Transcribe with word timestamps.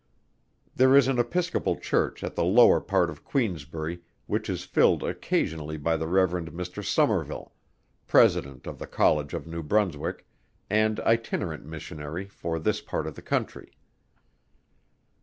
There 0.75 0.97
is 0.97 1.07
an 1.07 1.19
Episcopal 1.19 1.75
Church 1.75 2.23
at 2.23 2.35
the 2.35 2.43
lower 2.43 2.81
part 2.81 3.11
of 3.11 3.23
Queensbury, 3.23 4.01
which 4.25 4.49
is 4.49 4.63
filled 4.63 5.03
occasionally 5.03 5.77
by 5.77 5.95
the 5.95 6.07
Rev. 6.07 6.31
Mr. 6.45 6.83
SOMERVILLE, 6.83 7.51
President 8.07 8.65
of 8.65 8.79
the 8.79 8.87
College 8.87 9.35
of 9.35 9.45
New 9.45 9.61
Brunswick, 9.61 10.25
and 10.71 10.99
itinerant 11.01 11.65
Missionary 11.67 12.25
for 12.25 12.57
this 12.57 12.81
part 12.81 13.05
of 13.05 13.13
the 13.13 13.21
country. 13.21 13.73